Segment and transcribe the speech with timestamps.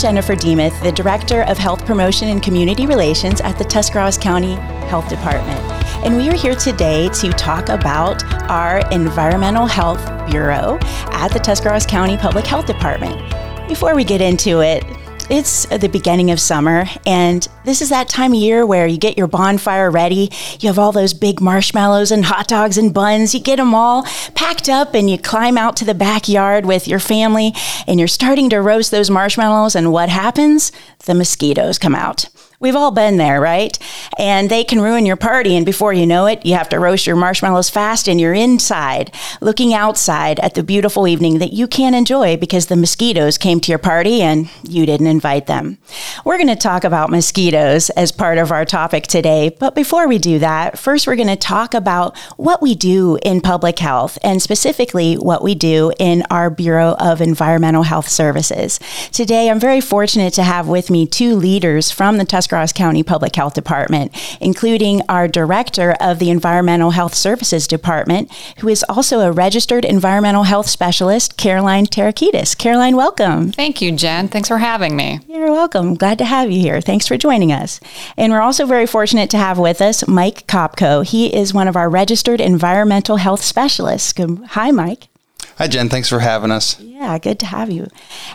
[0.00, 4.54] Jennifer Demuth, the Director of Health Promotion and Community Relations at the Tuscarawas County
[4.88, 5.60] Health Department.
[6.02, 10.78] And we are here today to talk about our Environmental Health Bureau
[11.12, 13.20] at the Tuscarawas County Public Health Department.
[13.68, 14.84] Before we get into it,
[15.30, 19.16] it's the beginning of summer, and this is that time of year where you get
[19.16, 20.30] your bonfire ready.
[20.58, 23.32] You have all those big marshmallows and hot dogs and buns.
[23.32, 24.02] You get them all
[24.34, 27.54] packed up, and you climb out to the backyard with your family,
[27.86, 29.76] and you're starting to roast those marshmallows.
[29.76, 30.72] And what happens?
[31.06, 32.28] The mosquitoes come out.
[32.62, 33.78] We've all been there, right?
[34.18, 35.56] And they can ruin your party.
[35.56, 39.14] And before you know it, you have to roast your marshmallows fast and you're inside
[39.40, 43.72] looking outside at the beautiful evening that you can't enjoy because the mosquitoes came to
[43.72, 45.78] your party and you didn't invite them.
[46.22, 49.56] We're going to talk about mosquitoes as part of our topic today.
[49.58, 53.40] But before we do that, first we're going to talk about what we do in
[53.40, 58.78] public health and specifically what we do in our Bureau of Environmental Health Services.
[59.12, 63.04] Today, I'm very fortunate to have with me two leaders from the Tuscarawas Tuscarawas County
[63.04, 69.20] Public Health Department, including our Director of the Environmental Health Services Department, who is also
[69.20, 72.58] a registered environmental health specialist, Caroline Terakedis.
[72.58, 73.52] Caroline, welcome.
[73.52, 74.26] Thank you, Jen.
[74.26, 75.20] Thanks for having me.
[75.28, 75.94] You're welcome.
[75.94, 76.80] Glad to have you here.
[76.80, 77.78] Thanks for joining us.
[78.16, 81.06] And we're also very fortunate to have with us Mike Kopko.
[81.06, 84.12] He is one of our registered environmental health specialists.
[84.50, 85.06] Hi, Mike.
[85.60, 85.90] Hi, Jen.
[85.90, 86.80] Thanks for having us.
[86.80, 87.88] Yeah, good to have you.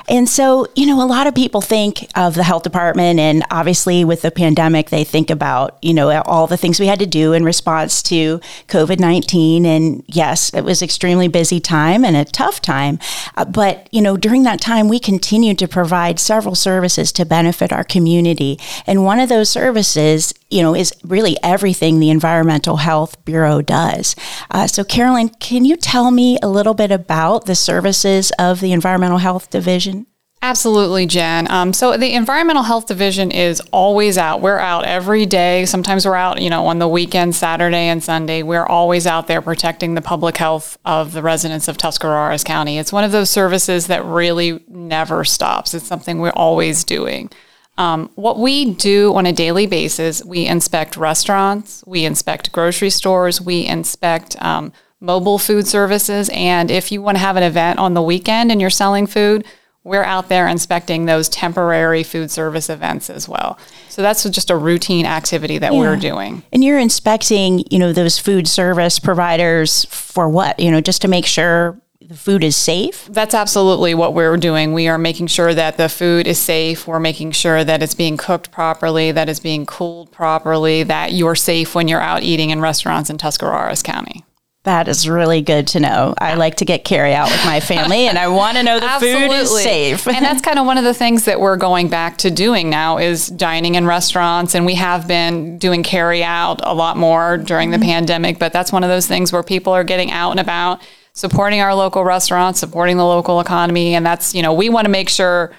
[0.07, 4.05] And so, you know, a lot of people think of the health department, and obviously
[4.05, 7.33] with the pandemic, they think about, you know, all the things we had to do
[7.33, 9.65] in response to COVID 19.
[9.65, 12.99] And yes, it was extremely busy time and a tough time.
[13.35, 17.73] Uh, but, you know, during that time, we continued to provide several services to benefit
[17.73, 18.59] our community.
[18.85, 24.15] And one of those services you know, is really everything the Environmental Health Bureau does.
[24.51, 28.71] Uh, so, Carolyn, can you tell me a little bit about the services of the
[28.71, 30.07] Environmental Health Division?
[30.45, 31.49] Absolutely, Jen.
[31.49, 34.41] Um, so the Environmental Health Division is always out.
[34.41, 35.65] We're out every day.
[35.65, 38.43] Sometimes we're out, you know, on the weekend, Saturday and Sunday.
[38.43, 42.77] We're always out there protecting the public health of the residents of Tuscarawas County.
[42.77, 45.73] It's one of those services that really never stops.
[45.73, 47.31] It's something we're always doing.
[47.77, 53.41] Um, what we do on a daily basis, we inspect restaurants, we inspect grocery stores,
[53.41, 54.71] we inspect um,
[55.01, 58.61] mobile food services, and if you want to have an event on the weekend and
[58.61, 59.45] you're selling food,
[59.83, 63.59] we're out there inspecting those temporary food service events as well.
[63.87, 65.79] So that's just a routine activity that yeah.
[65.79, 66.43] we're doing.
[66.51, 70.59] And you're inspecting, you know, those food service providers for what?
[70.59, 73.07] You know, just to make sure the food is safe?
[73.09, 74.73] That's absolutely what we're doing.
[74.73, 76.87] We are making sure that the food is safe.
[76.87, 81.35] We're making sure that it's being cooked properly, that it's being cooled properly, that you're
[81.35, 84.23] safe when you're out eating in restaurants in Tuscarawas County.
[84.65, 86.15] That is really good to know.
[86.19, 88.87] I like to get carry out with my family and I want to know the
[88.99, 90.07] food is safe.
[90.07, 92.97] and that's kind of one of the things that we're going back to doing now
[92.97, 97.71] is dining in restaurants and we have been doing carry out a lot more during
[97.71, 97.85] the mm-hmm.
[97.85, 100.81] pandemic, but that's one of those things where people are getting out and about
[101.15, 103.95] supporting our local restaurants, supporting the local economy.
[103.95, 105.53] And that's, you know, we want to make sure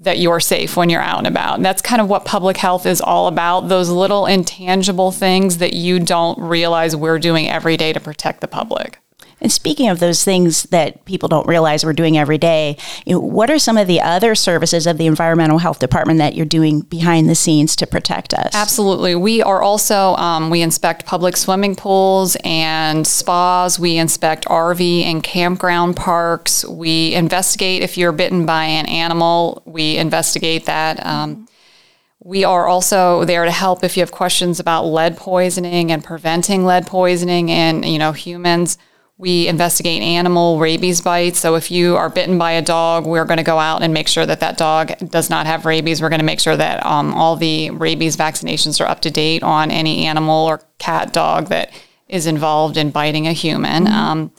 [0.00, 1.56] that you're safe when you're out and about.
[1.56, 5.72] And that's kind of what public health is all about those little intangible things that
[5.72, 8.98] you don't realize we're doing every day to protect the public.
[9.40, 12.76] And speaking of those things that people don't realize we're doing every day,
[13.06, 16.34] you know, what are some of the other services of the Environmental Health Department that
[16.34, 18.54] you're doing behind the scenes to protect us?
[18.54, 19.14] Absolutely.
[19.14, 23.78] We are also, um, we inspect public swimming pools and spas.
[23.78, 26.64] We inspect RV and campground parks.
[26.64, 31.04] We investigate if you're bitten by an animal, we investigate that.
[31.04, 31.48] Um,
[32.20, 36.64] we are also there to help if you have questions about lead poisoning and preventing
[36.64, 38.76] lead poisoning in you know humans.
[39.18, 41.40] We investigate animal rabies bites.
[41.40, 44.06] So if you are bitten by a dog, we're going to go out and make
[44.06, 46.00] sure that that dog does not have rabies.
[46.00, 49.42] We're going to make sure that um, all the rabies vaccinations are up to date
[49.42, 51.72] on any animal or cat, dog that
[52.06, 53.86] is involved in biting a human.
[53.86, 53.92] Mm-hmm.
[53.92, 54.32] Um,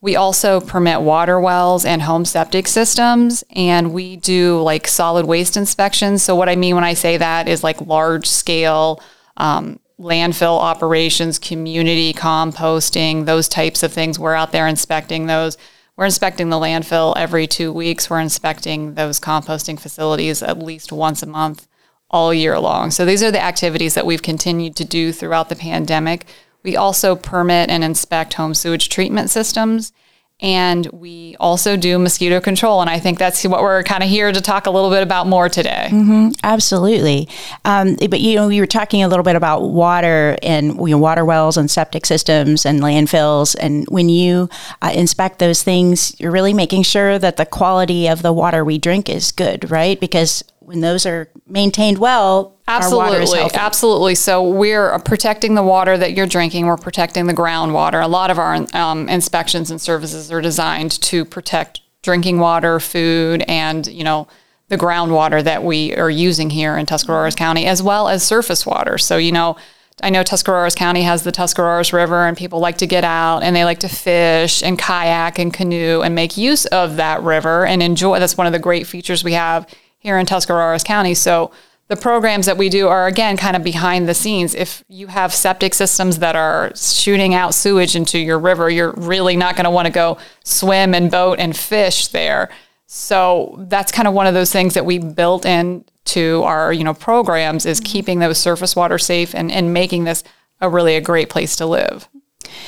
[0.00, 5.56] we also permit water wells and home septic systems, and we do like solid waste
[5.56, 6.24] inspections.
[6.24, 9.00] So, what I mean when I say that is like large scale
[9.36, 14.18] um, landfill operations, community composting, those types of things.
[14.18, 15.56] We're out there inspecting those.
[15.96, 18.10] We're inspecting the landfill every two weeks.
[18.10, 21.68] We're inspecting those composting facilities at least once a month
[22.10, 22.90] all year long.
[22.90, 26.26] So these are the activities that we've continued to do throughout the pandemic.
[26.62, 29.92] We also permit and inspect home sewage treatment systems
[30.40, 32.80] and we also do mosquito control.
[32.80, 35.28] And I think that's what we're kind of here to talk a little bit about
[35.28, 35.88] more today.
[35.90, 37.28] Mm-hmm, absolutely.
[37.64, 40.98] Um, but, you know, you were talking a little bit about water and you know,
[40.98, 43.54] water wells and septic systems and landfills.
[43.60, 44.48] And when you
[44.82, 48.78] uh, inspect those things, you're really making sure that the quality of the water we
[48.78, 50.00] drink is good, right?
[50.00, 54.14] Because when those are maintained well, absolutely, absolutely.
[54.14, 56.66] So we're protecting the water that you're drinking.
[56.66, 58.02] We're protecting the groundwater.
[58.02, 63.44] A lot of our um, inspections and services are designed to protect drinking water, food,
[63.48, 64.28] and you know
[64.68, 68.98] the groundwater that we are using here in Tuscarawas County, as well as surface water.
[68.98, 69.56] So you know
[70.02, 73.54] I know Tuscarawas County has the Tuscarawas River, and people like to get out and
[73.54, 77.82] they like to fish and kayak and canoe and make use of that river and
[77.82, 78.18] enjoy.
[78.18, 79.66] That's one of the great features we have
[80.02, 81.14] here in Tuscarawas County.
[81.14, 81.52] So
[81.86, 84.54] the programs that we do are again kind of behind the scenes.
[84.54, 89.36] If you have septic systems that are shooting out sewage into your river, you're really
[89.36, 92.50] not going to want to go swim and boat and fish there.
[92.86, 96.82] So that's kind of one of those things that we built in to our you
[96.82, 97.92] know programs is mm-hmm.
[97.92, 100.24] keeping those surface water safe and, and making this
[100.60, 102.08] a really a great place to live.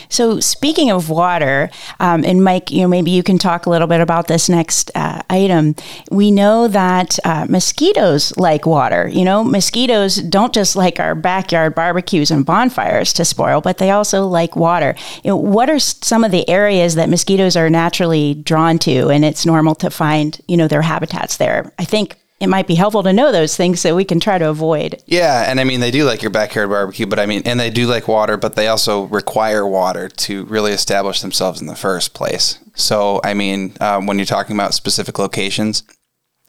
[0.09, 3.87] So, speaking of water, um, and Mike, you know, maybe you can talk a little
[3.87, 5.75] bit about this next uh, item.
[6.11, 9.09] We know that uh, mosquitoes like water.
[9.09, 13.91] You know, mosquitoes don't just like our backyard barbecues and bonfires to spoil, but they
[13.91, 14.95] also like water.
[15.23, 19.25] You know, what are some of the areas that mosquitoes are naturally drawn to, and
[19.25, 21.73] it's normal to find, you know, their habitats there?
[21.79, 24.49] I think it might be helpful to know those things so we can try to
[24.49, 25.03] avoid.
[25.07, 27.71] Yeah, and I mean they do like your backyard barbecue, but I mean, and they
[27.71, 32.13] do like water, but they also require water to really establish themselves in the first
[32.15, 32.59] place.
[32.75, 35.85] So I mean, um, when you're talking about specific locations,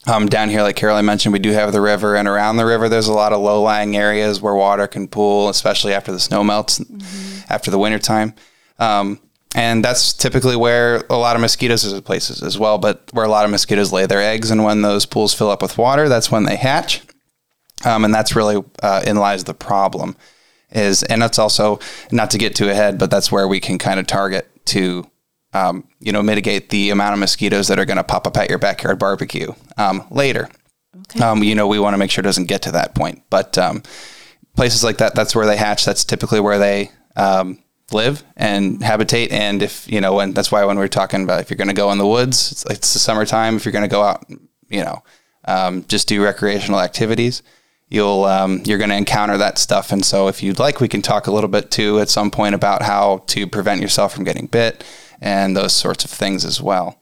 [0.07, 2.89] um, down here, like Caroline mentioned, we do have the river, and around the river,
[2.89, 6.77] there's a lot of low-lying areas where water can pool, especially after the snow melts,
[6.77, 7.51] mm-hmm.
[7.51, 8.35] after the wintertime.
[8.77, 9.19] Um,
[9.55, 13.29] and that's typically where a lot of mosquitoes is places as well, but where a
[13.29, 14.51] lot of mosquitoes lay their eggs.
[14.51, 17.01] And when those pools fill up with water, that's when they hatch.
[17.85, 20.17] Um, and that's really uh, in lies the problem.
[20.71, 21.79] Is and that's also
[22.11, 25.09] not to get too ahead, but that's where we can kind of target to
[25.53, 28.49] um, you know mitigate the amount of mosquitoes that are going to pop up at
[28.49, 30.49] your backyard barbecue um, later.
[30.97, 31.23] Okay.
[31.23, 33.57] Um, you know, we want to make sure it doesn't get to that point, but
[33.57, 33.83] um,
[34.57, 35.85] places like that, that's where they hatch.
[35.85, 37.59] That's typically where they um,
[37.91, 39.31] live and habitate.
[39.31, 41.73] And if, you know, and that's why when we're talking about if you're going to
[41.73, 43.55] go in the woods, it's, it's the summertime.
[43.55, 44.25] If you're going to go out,
[44.69, 45.03] you know,
[45.45, 47.43] um, just do recreational activities,
[47.89, 49.91] you'll, um, you're going to encounter that stuff.
[49.91, 52.55] And so if you'd like, we can talk a little bit too at some point
[52.55, 54.83] about how to prevent yourself from getting bit
[55.21, 56.99] and those sorts of things as well.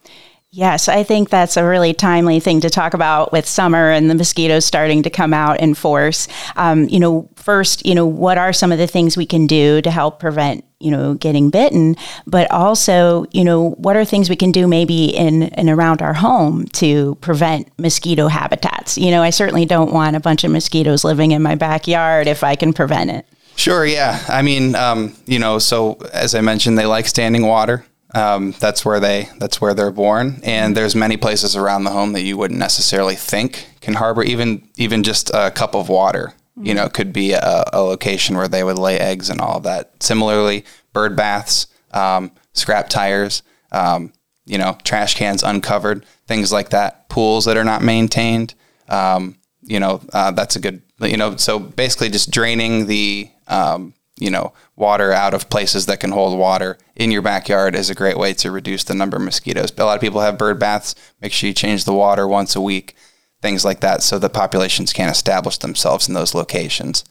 [0.56, 4.14] Yes, I think that's a really timely thing to talk about with summer and the
[4.14, 6.28] mosquitoes starting to come out in force.
[6.56, 9.82] Um, you know, first, you know, what are some of the things we can do
[9.82, 11.96] to help prevent, you know, getting bitten?
[12.28, 16.14] But also, you know, what are things we can do maybe in and around our
[16.14, 18.96] home to prevent mosquito habitats?
[18.96, 22.44] You know, I certainly don't want a bunch of mosquitoes living in my backyard if
[22.44, 23.26] I can prevent it.
[23.56, 24.24] Sure, yeah.
[24.30, 27.84] I mean, um, you know, so as I mentioned, they like standing water.
[28.14, 32.14] Um, that's where they that's where they're born, and there's many places around the home
[32.14, 36.34] that you wouldn't necessarily think can harbor even even just a cup of water.
[36.58, 36.68] Mm-hmm.
[36.68, 39.64] You know, could be a, a, location where they would lay eggs and all of
[39.64, 40.04] that.
[40.04, 44.14] Similarly, bird baths, um, scrap tires, um,
[44.46, 47.10] you know, trash cans uncovered, things like that.
[47.10, 48.54] Pools that are not maintained.
[48.88, 50.84] Um, you know, uh, that's a good.
[51.02, 56.00] You know, so basically just draining the um, you know, water out of places that
[56.00, 59.24] can hold water in your backyard is a great way to reduce the number of
[59.24, 59.70] mosquitoes.
[59.70, 60.96] But a lot of people have bird baths.
[61.22, 62.96] Make sure you change the water once a week,
[63.42, 67.04] things like that, so the populations can't establish themselves in those locations.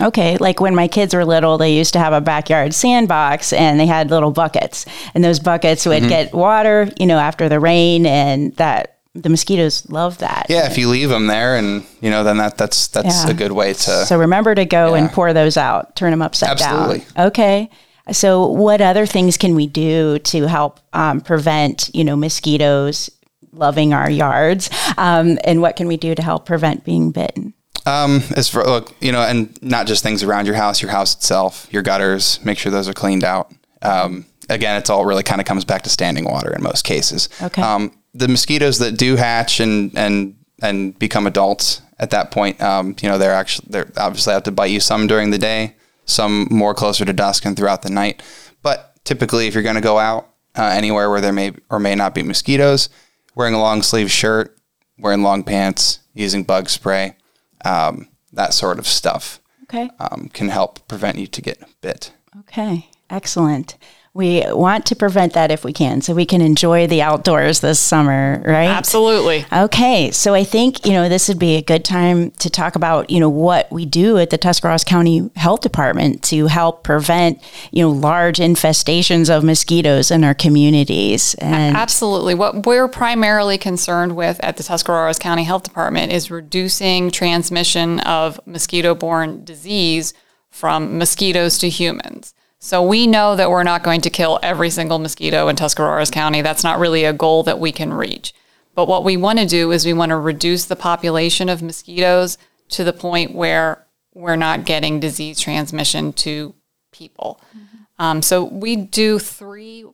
[0.00, 3.80] Okay, like when my kids were little, they used to have a backyard sandbox and
[3.80, 4.84] they had little buckets.
[5.14, 6.08] And those buckets would mm-hmm.
[6.08, 10.46] get water, you know, after the rain and that the mosquitoes love that.
[10.48, 13.30] Yeah, if you leave them there, and you know, then that that's that's yeah.
[13.30, 14.06] a good way to.
[14.06, 15.02] So remember to go yeah.
[15.02, 16.74] and pour those out, turn them upside down.
[16.74, 17.14] Absolutely.
[17.14, 17.26] down.
[17.28, 17.70] Okay.
[18.10, 23.10] So what other things can we do to help um, prevent, you know, mosquitoes
[23.52, 27.54] loving our yards, um, and what can we do to help prevent being bitten?
[27.86, 31.14] Um, as for look, you know, and not just things around your house, your house
[31.14, 33.52] itself, your gutters, make sure those are cleaned out.
[33.82, 37.28] Um, again, it's all really kind of comes back to standing water in most cases.
[37.42, 37.62] Okay.
[37.62, 42.94] Um, the mosquitoes that do hatch and and and become adults at that point, um,
[43.00, 46.46] you know, they're actually they're obviously have to bite you some during the day, some
[46.50, 48.22] more closer to dusk and throughout the night.
[48.62, 51.94] But typically, if you're going to go out uh, anywhere where there may or may
[51.94, 52.88] not be mosquitoes,
[53.34, 54.56] wearing a long sleeve shirt,
[54.98, 57.16] wearing long pants, using bug spray,
[57.64, 62.12] um, that sort of stuff, okay, um, can help prevent you to get bit.
[62.40, 63.76] Okay, excellent.
[64.18, 67.78] We want to prevent that if we can, so we can enjoy the outdoors this
[67.78, 68.66] summer, right?
[68.66, 69.46] Absolutely.
[69.52, 73.10] Okay, so I think you know this would be a good time to talk about
[73.10, 77.84] you know what we do at the Tuscarawas County Health Department to help prevent you
[77.84, 81.36] know large infestations of mosquitoes in our communities.
[81.36, 87.12] And absolutely, what we're primarily concerned with at the Tuscarawas County Health Department is reducing
[87.12, 90.12] transmission of mosquito-borne disease
[90.50, 92.34] from mosquitoes to humans.
[92.60, 96.42] So we know that we're not going to kill every single mosquito in Tuscarawas County.
[96.42, 98.34] That's not really a goal that we can reach.
[98.74, 102.36] But what we want to do is we want to reduce the population of mosquitoes
[102.70, 106.54] to the point where we're not getting disease transmission to
[106.92, 107.40] people.
[107.56, 108.02] Mm-hmm.
[108.02, 109.84] Um, so we do three.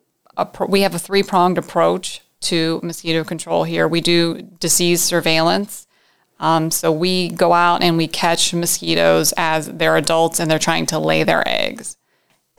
[0.68, 3.86] we have a three pronged approach to mosquito control here.
[3.88, 5.86] We do disease surveillance.
[6.40, 10.86] Um, so we go out and we catch mosquitoes as they're adults and they're trying
[10.86, 11.96] to lay their eggs.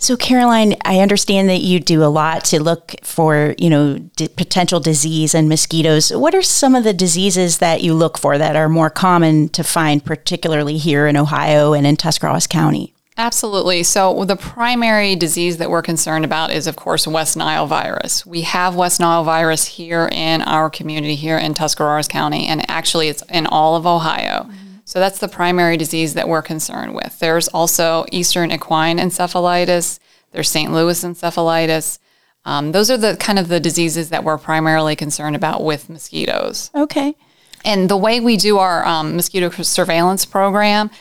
[0.05, 4.27] So, Caroline, I understand that you do a lot to look for, you know, d-
[4.27, 6.13] potential disease and mosquitoes.
[6.13, 9.63] What are some of the diseases that you look for that are more common to
[9.63, 12.93] find, particularly here in Ohio and in Tuscarawas County?
[13.17, 13.81] Absolutely.
[13.81, 18.27] So, the primary disease that we're concerned about is, of course, West Nile virus.
[18.27, 23.07] We have West Nile virus here in our community, here in Tuscarawas County, and actually
[23.07, 24.43] it's in all of Ohio.
[24.43, 24.64] Mm-hmm.
[24.85, 27.17] So that's the primary disease that we're concerned with.
[27.19, 29.99] There's also Eastern equine encephalitis.
[30.31, 30.71] There's St.
[30.71, 31.97] Louis encephalitis.
[32.45, 36.69] Um, those are the kind of the diseases that we're primarily concerned about with mosquitoes.
[36.75, 37.15] Okay.
[37.63, 40.91] And the way we do our um, mosquito surveillance program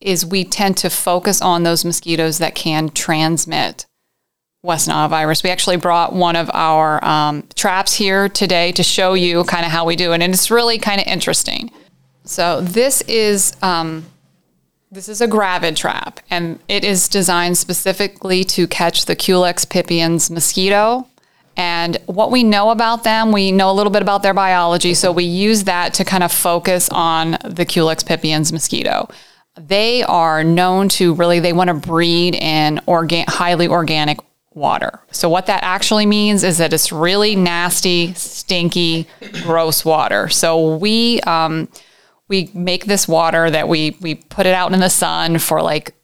[0.00, 3.86] is we tend to focus on those mosquitoes that can transmit
[4.64, 5.44] West Nile virus.
[5.44, 9.70] We actually brought one of our um, traps here today to show you kind of
[9.70, 11.70] how we do it, and it's really kind of interesting.
[12.24, 14.06] So this is um,
[14.90, 20.30] this is a gravid trap, and it is designed specifically to catch the Culex pipiens
[20.30, 21.08] mosquito.
[21.56, 25.12] And what we know about them, we know a little bit about their biology, so
[25.12, 29.08] we use that to kind of focus on the Culex pipiens mosquito.
[29.56, 34.18] They are known to really they want to breed in highly organic
[34.54, 35.00] water.
[35.10, 39.06] So what that actually means is that it's really nasty, stinky,
[39.42, 40.28] gross water.
[40.28, 41.68] So we um,
[42.32, 45.94] we make this water that we we put it out in the sun for like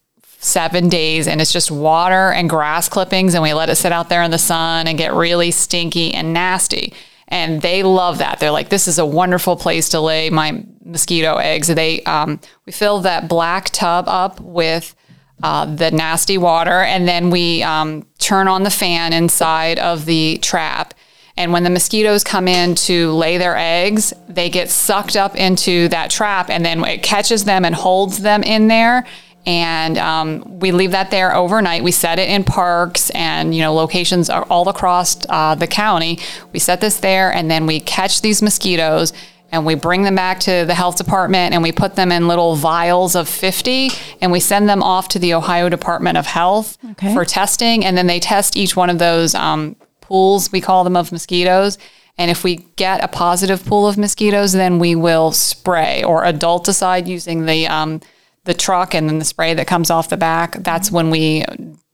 [0.41, 4.11] seven days and it's just water and grass clippings and we let it sit out
[4.11, 6.93] there in the sun and get really stinky and nasty.
[7.29, 8.41] And they love that.
[8.41, 11.69] They're like this is a wonderful place to lay my mosquito eggs.
[11.69, 14.95] They um, we fill that black tub up with
[15.43, 20.37] uh, the nasty water and then we um, turn on the fan inside of the
[20.43, 20.93] trap
[21.39, 25.87] and when the mosquitoes come in to lay their eggs, they get sucked up into
[25.89, 29.07] that trap and then it catches them and holds them in there.
[29.47, 31.85] And um, we leave that there overnight.
[31.85, 36.19] We set it in parks and you know locations all across uh, the county.
[36.53, 39.13] We set this there, and then we catch these mosquitoes
[39.51, 42.57] and we bring them back to the health department and we put them in little
[42.57, 43.91] vials of 50
[44.21, 47.15] and we send them off to the Ohio Department of Health okay.
[47.15, 47.85] for testing.
[47.85, 49.77] And then they test each one of those um,
[50.09, 51.79] pools, we call them, of mosquitoes.
[52.17, 57.07] And if we get a positive pool of mosquitoes, then we will spray or adulticide
[57.07, 58.01] using the um,
[58.45, 60.57] the truck and then the spray that comes off the back.
[60.65, 61.45] That's when we,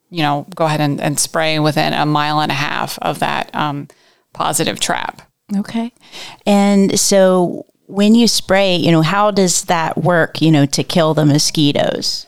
[0.09, 3.55] you know, go ahead and, and spray within a mile and a half of that
[3.55, 3.89] um,
[4.33, 5.21] positive trap.
[5.55, 5.93] Okay.
[6.47, 11.13] And so when you spray, you know, how does that work, you know, to kill
[11.13, 12.27] the mosquitoes?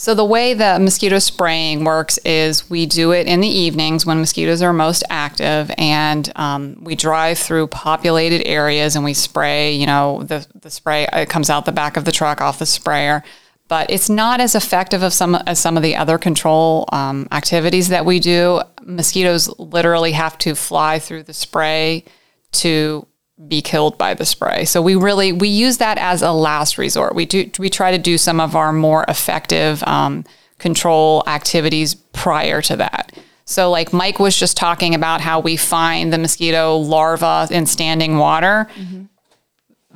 [0.00, 4.18] So, the way that mosquito spraying works is we do it in the evenings when
[4.18, 9.74] mosquitoes are most active, and um, we drive through populated areas and we spray.
[9.74, 12.64] You know, the, the spray it comes out the back of the truck off the
[12.64, 13.22] sprayer,
[13.68, 17.90] but it's not as effective of some as some of the other control um, activities
[17.90, 18.62] that we do.
[18.82, 22.04] Mosquitoes literally have to fly through the spray
[22.52, 23.06] to
[23.48, 24.64] be killed by the spray.
[24.64, 27.14] So we really we use that as a last resort.
[27.14, 30.24] We do we try to do some of our more effective um,
[30.58, 33.12] control activities prior to that.
[33.44, 38.18] So like Mike was just talking about how we find the mosquito larvae in standing
[38.18, 38.68] water.
[38.76, 39.04] Mm-hmm.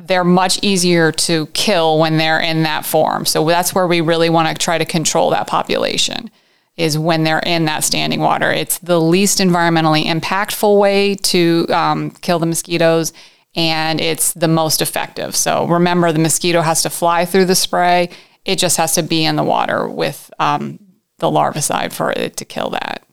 [0.06, 3.26] They're much easier to kill when they're in that form.
[3.26, 6.30] So that's where we really want to try to control that population
[6.76, 8.50] is when they're in that standing water.
[8.50, 13.12] It's the least environmentally impactful way to um, kill the mosquitoes
[13.54, 15.36] and it's the most effective.
[15.36, 18.10] So remember, the mosquito has to fly through the spray.
[18.44, 20.78] It just has to be in the water with um,
[21.18, 23.06] the larvicide for it to kill that.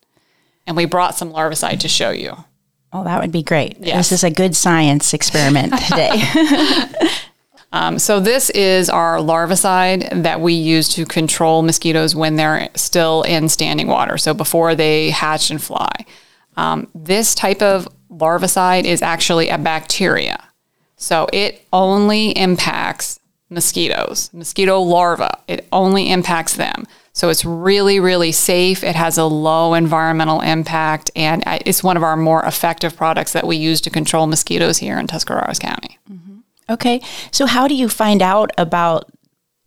[0.67, 2.35] And we brought some larvicide to show you.
[2.93, 3.77] Oh, that would be great.
[3.79, 4.09] Yes.
[4.09, 6.21] This is a good science experiment today.
[7.73, 13.23] Um, so this is our larvicide that we use to control mosquitoes when they're still
[13.23, 16.05] in standing water, so before they hatch and fly.
[16.57, 20.43] Um, this type of larvicide is actually a bacteria.
[20.97, 25.29] So it only impacts mosquitoes, mosquito larvae.
[25.47, 26.85] It only impacts them.
[27.13, 28.83] So it's really, really safe.
[28.83, 33.45] It has a low environmental impact, and it's one of our more effective products that
[33.45, 35.99] we use to control mosquitoes here in Tuscarawas County.
[36.09, 36.37] Mm-hmm.
[36.69, 37.01] Okay.
[37.31, 39.11] So, how do you find out about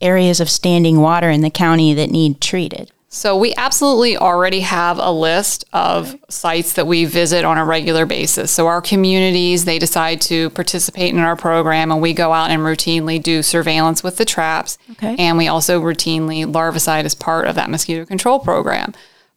[0.00, 2.90] areas of standing water in the county that need treated?
[3.14, 8.06] So we absolutely already have a list of sites that we visit on a regular
[8.06, 8.50] basis.
[8.50, 12.62] So our communities, they decide to participate in our program and we go out and
[12.62, 14.78] routinely do surveillance with the traps.
[14.90, 15.14] Okay.
[15.16, 18.92] And we also routinely larvicide as part of that mosquito control program.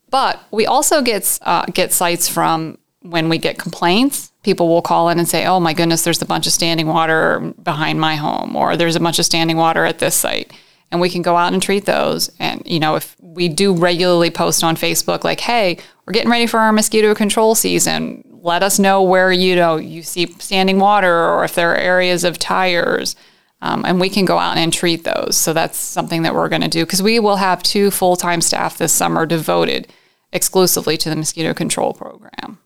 [0.10, 4.32] But we also get uh, get sites from when we get complaints.
[4.42, 7.54] People will call in and say, "Oh my goodness, there's a bunch of standing water
[7.62, 10.52] behind my home," or "There's a bunch of standing water at this site."
[10.92, 12.32] And we can go out and treat those.
[12.40, 16.48] And, you know, if we do regularly post on Facebook, like, hey, we're getting ready
[16.48, 21.14] for our mosquito control season, let us know where, you know, you see standing water
[21.14, 23.16] or if there are areas of tires.
[23.62, 25.36] Um, and we can go out and treat those.
[25.36, 28.40] So that's something that we're going to do because we will have two full time
[28.40, 29.88] staff this summer devoted
[30.32, 32.60] exclusively to the mosquito control program.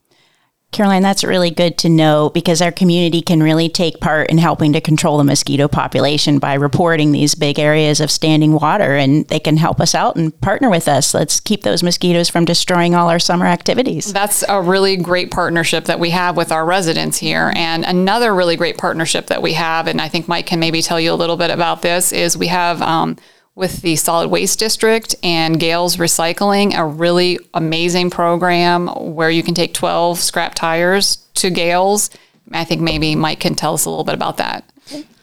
[0.71, 4.71] Caroline, that's really good to know because our community can really take part in helping
[4.71, 9.39] to control the mosquito population by reporting these big areas of standing water, and they
[9.39, 11.13] can help us out and partner with us.
[11.13, 14.13] Let's keep those mosquitoes from destroying all our summer activities.
[14.13, 17.51] That's a really great partnership that we have with our residents here.
[17.57, 21.01] And another really great partnership that we have, and I think Mike can maybe tell
[21.01, 22.81] you a little bit about this, is we have.
[22.81, 23.17] Um,
[23.61, 29.53] with the Solid Waste District and Gales Recycling, a really amazing program where you can
[29.53, 32.09] take 12 scrap tires to Gales.
[32.51, 34.65] I think maybe Mike can tell us a little bit about that.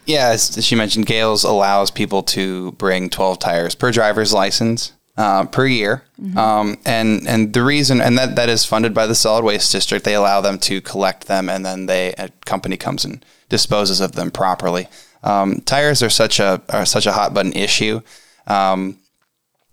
[0.06, 5.44] Yeah, as she mentioned, Gales allows people to bring 12 tires per driver's license uh,
[5.46, 6.04] per year.
[6.22, 6.38] Mm-hmm.
[6.38, 10.04] Um, and and the reason, and that, that is funded by the Solid Waste District,
[10.04, 14.12] they allow them to collect them and then they a company comes and disposes of
[14.12, 14.86] them properly.
[15.24, 18.00] Um, tires are such a are such a hot button issue,
[18.48, 18.98] um,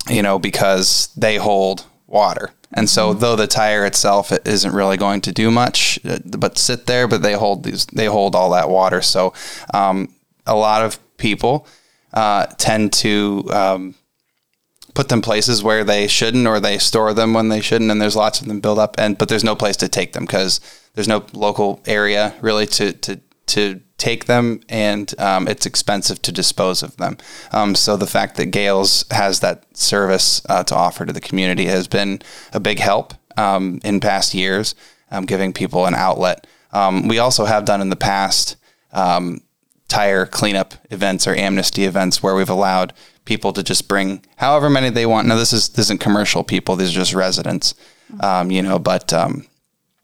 [0.07, 2.51] you know, because they hold water.
[2.73, 3.19] And so, mm-hmm.
[3.19, 7.23] though the tire itself isn't really going to do much, uh, but sit there, but
[7.23, 9.01] they hold these, they hold all that water.
[9.01, 9.33] So,
[9.73, 10.13] um,
[10.45, 11.67] a lot of people
[12.13, 13.95] uh, tend to um,
[14.93, 18.15] put them places where they shouldn't, or they store them when they shouldn't, and there's
[18.15, 18.95] lots of them build up.
[18.97, 20.59] And but there's no place to take them because
[20.93, 26.31] there's no local area really to to to take them, and um, it's expensive to
[26.31, 27.17] dispose of them.
[27.51, 31.65] Um, so the fact that Gales has that service uh, to offer to the community
[31.65, 32.21] has been
[32.53, 34.75] a big help um, in past years,
[35.11, 36.47] um, giving people an outlet.
[36.73, 38.57] Um, we also have done in the past
[38.91, 39.41] um,
[39.87, 44.89] tire cleanup events or amnesty events where we've allowed people to just bring however many
[44.89, 45.27] they want.
[45.27, 47.75] Now this is this isn't commercial people; these are just residents,
[48.47, 48.77] you know.
[48.77, 49.13] But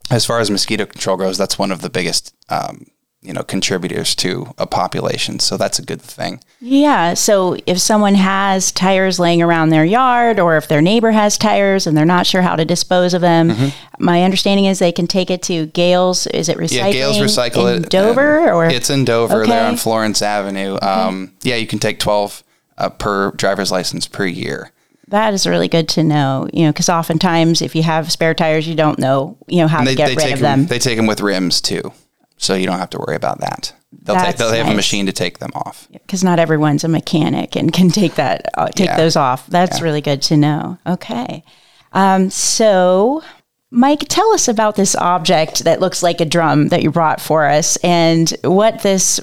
[0.10, 2.86] as far as mosquito control goes, that's one of the biggest um,
[3.22, 8.16] you know contributors to a population so that's a good thing yeah so if someone
[8.16, 12.26] has tires laying around their yard or if their neighbor has tires and they're not
[12.26, 14.04] sure how to dispose of them mm-hmm.
[14.04, 17.76] my understanding is they can take it to gales is it recycling yeah gales recycle
[17.76, 19.52] in it dover or it's in dover okay.
[19.52, 20.86] there on florence avenue okay.
[20.86, 22.44] um, yeah you can take 12
[22.78, 24.72] uh, per driver's license per year
[25.08, 28.66] that is really good to know, you know, because oftentimes if you have spare tires,
[28.66, 30.60] you don't know, you know, how they, to get rid of them.
[30.60, 30.68] them.
[30.68, 31.92] They take them with rims too
[32.42, 33.74] so you don't have to worry about that.
[33.92, 34.64] They'll take, they'll nice.
[34.64, 35.88] have a machine to take them off.
[35.92, 38.98] Because not everyone's a mechanic and can take that uh, take yeah.
[38.98, 39.46] those off.
[39.48, 39.84] That's yeah.
[39.84, 40.80] really good to know.
[40.88, 41.44] Okay,
[41.94, 43.22] um, so
[43.70, 47.46] Mike, tell us about this object that looks like a drum that you brought for
[47.46, 49.20] us, and what this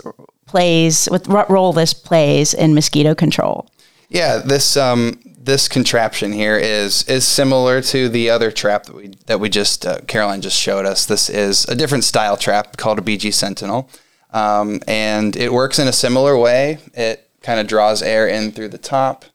[0.47, 3.69] plays, what role this plays in mosquito control.
[4.09, 9.09] Yeah, this um, this contraption here is is similar to the other trap that we
[9.27, 11.05] that we just uh, Caroline just showed us.
[11.05, 13.91] This is a different style trap called a BG Sentinel,
[14.31, 16.79] um, and it works in a similar way.
[16.95, 19.27] It kind of draws air in through the top,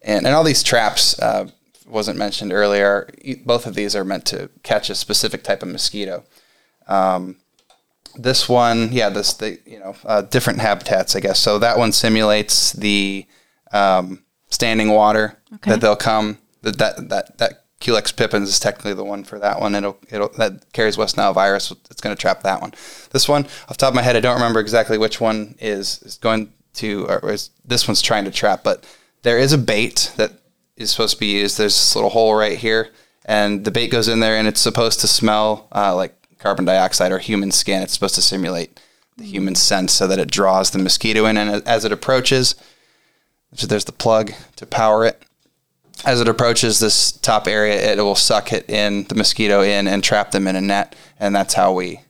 [0.00, 1.50] and and all these traps uh,
[1.86, 3.10] wasn't mentioned earlier.
[3.44, 6.24] Both of these are meant to catch a specific type of mosquito.
[6.88, 7.36] Um,
[8.16, 11.38] this one, yeah, this the you know uh, different habitats, I guess.
[11.40, 13.26] So that one simulates the
[13.74, 15.72] um, standing water okay.
[15.72, 16.38] that they'll come.
[16.62, 19.74] That that that that Culex pipiens is technically the one for that one.
[19.74, 21.70] It'll it'll that carries West Nile virus.
[21.90, 22.72] It's going to trap that one.
[23.10, 26.16] This one, off top of my head, I don't remember exactly which one is is
[26.16, 28.64] going to or is this one's trying to trap.
[28.64, 28.86] But
[29.22, 30.32] there is a bait that
[30.76, 31.58] is supposed to be used.
[31.58, 32.90] There's this little hole right here,
[33.26, 37.12] and the bait goes in there, and it's supposed to smell uh, like carbon dioxide
[37.12, 37.82] or human skin.
[37.82, 38.80] It's supposed to simulate
[39.16, 41.36] the human sense so that it draws the mosquito in.
[41.36, 42.54] And as it approaches,
[43.54, 45.22] so there's the plug to power it.
[46.04, 50.02] As it approaches this top area, it will suck it in, the mosquito in, and
[50.02, 50.94] trap them in a net.
[51.18, 52.00] And that's how we.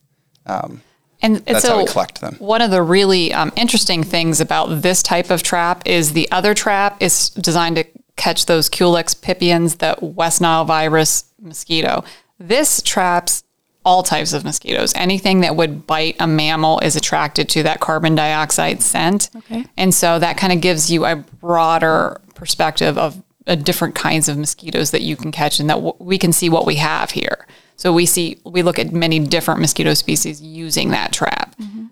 [0.47, 0.83] Um,
[1.23, 2.37] and that's so how we collect them.
[2.39, 6.55] One of the really um, interesting things about this type of trap is the other
[6.55, 7.85] trap is designed to
[8.17, 12.05] catch those Culex pipiens, the West Nile virus mosquito.
[12.39, 13.44] This traps
[13.85, 14.93] all types of mosquitoes.
[14.95, 19.31] Anything that would bite a mammal is attracted to that carbon dioxide scent.
[19.37, 19.67] Okay.
[19.77, 24.39] And so that kind of gives you a broader perspective of uh, different kinds of
[24.39, 27.47] mosquitoes that you can catch and that w- we can see what we have here.
[27.77, 31.55] So we see, we look at many different mosquito species using that trap.
[31.57, 31.87] Mm-hmm.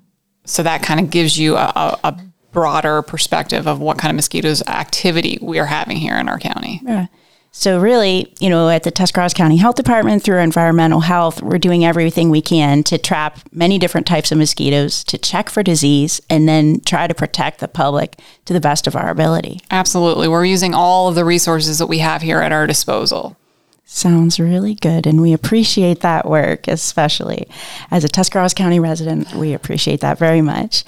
[0.44, 2.20] So that kind of gives you a, a, a,
[2.52, 6.82] broader perspective of what kind of mosquitoes activity we are having here in our county.
[6.84, 7.06] Yeah.
[7.54, 11.84] So really, you know, at the Tuscarawas County Health Department through environmental health, we're doing
[11.84, 16.48] everything we can to trap many different types of mosquitoes, to check for disease, and
[16.48, 19.60] then try to protect the public to the best of our ability.
[19.70, 20.28] Absolutely.
[20.28, 23.36] We're using all of the resources that we have here at our disposal.
[23.84, 25.06] Sounds really good.
[25.06, 27.46] And we appreciate that work, especially
[27.90, 29.34] as a Tuscarawas County resident.
[29.34, 30.84] We appreciate that very much.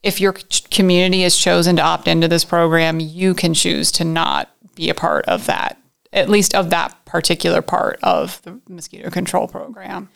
[0.04, 0.36] if your
[0.70, 4.94] community has chosen to opt into this program, you can choose to not be a
[4.94, 5.78] part of that,
[6.14, 10.10] at least of that particular part of the mosquito control program.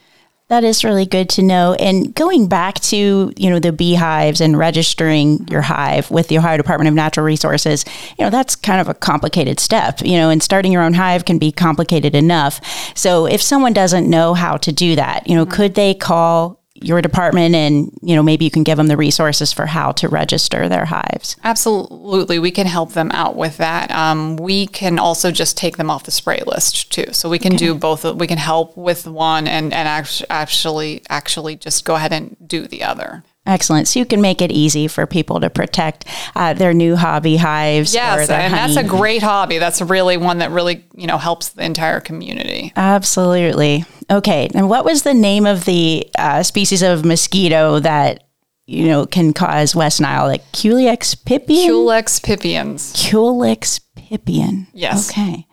[0.52, 1.76] That is really good to know.
[1.76, 6.58] And going back to, you know, the beehives and registering your hive with the Ohio
[6.58, 7.86] Department of Natural Resources,
[8.20, 11.24] you know, that's kind of a complicated step, you know, and starting your own hive
[11.24, 12.60] can be complicated enough.
[12.98, 15.54] So if someone doesn't know how to do that, you know, mm-hmm.
[15.54, 19.54] could they call your department and you know maybe you can give them the resources
[19.54, 21.36] for how to register their hives.
[21.44, 22.40] Absolutely.
[22.40, 23.92] We can help them out with that.
[23.92, 27.14] Um, we can also just take them off the spray list too.
[27.14, 27.66] So we can okay.
[27.66, 32.36] do both we can help with one and and actually actually just go ahead and
[32.46, 33.88] do the other Excellent.
[33.88, 37.94] So you can make it easy for people to protect uh, their new hobby hives.
[37.94, 38.74] Yes, and honey.
[38.74, 39.58] that's a great hobby.
[39.58, 42.72] That's really one that really you know helps the entire community.
[42.76, 43.86] Absolutely.
[44.12, 44.48] Okay.
[44.54, 48.28] And what was the name of the uh, species of mosquito that
[48.68, 50.28] you know can cause West Nile?
[50.28, 51.66] Like Culex pipiens.
[51.66, 52.94] Culex pipiens.
[52.96, 54.68] Culex pipiens.
[54.72, 55.10] Yes.
[55.10, 55.48] Okay.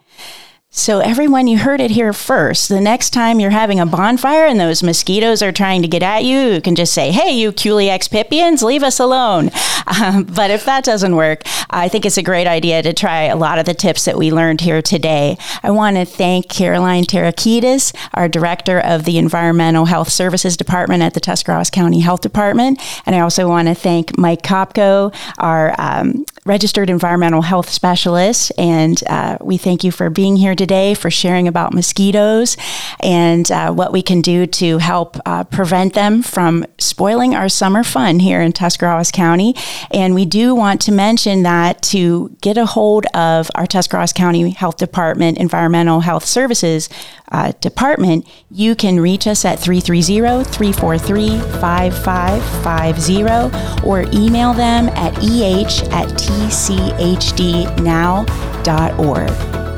[0.79, 2.69] So, everyone, you heard it here first.
[2.69, 6.25] The next time you're having a bonfire and those mosquitoes are trying to get at
[6.25, 9.51] you, you can just say, Hey, you Culex pipiens, leave us alone.
[9.89, 13.37] Um, but if that doesn't work, I think it's a great idea to try a
[13.37, 15.39] lot of the tips that we learned here today.
[15.63, 21.15] I want to thank Caroline Terakedis, our Director of the Environmental Health Services Department at
[21.15, 22.83] the Tuscarawas County Health Department.
[23.07, 28.53] And I also want to thank Mike Kopko, our um, registered environmental health specialist.
[28.59, 32.57] And uh, we thank you for being here today, for sharing about mosquitoes
[33.01, 37.83] and uh, what we can do to help uh, prevent them from spoiling our summer
[37.83, 39.55] fun here in Tuscarawas County.
[39.91, 44.51] And we do want to mention that to get a hold of our Tuscarawas County
[44.51, 46.89] Health Department Environmental Health Services
[47.31, 55.59] uh, Department, you can reach us at 330 343 5550 or email them at eh
[55.59, 57.19] at tchdnow.org.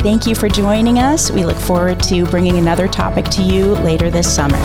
[0.00, 0.48] Thank you for
[0.80, 1.30] joining us.
[1.30, 4.56] We look forward to bringing another topic to you later this summer.